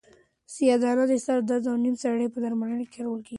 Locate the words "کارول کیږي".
2.95-3.29